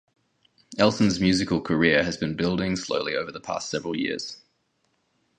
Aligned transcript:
Elson's 0.79 1.19
musical 1.19 1.61
career 1.61 2.03
has 2.03 2.17
been 2.17 2.35
building 2.35 2.75
slowly 2.75 3.15
over 3.15 3.31
the 3.31 3.39
past 3.39 3.69
several 3.69 3.95
years. 3.95 4.41